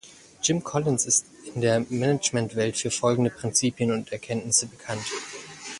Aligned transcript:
Jim 0.41 0.61
Collins 0.63 1.05
ist 1.05 1.27
in 1.53 1.61
der 1.61 1.81
Management-Welt 1.87 2.75
für 2.75 2.89
folgende 2.89 3.29
Prinzipien 3.29 3.91
und 3.91 4.11
Erkenntnisse 4.11 4.65
bekannt. 4.65 5.05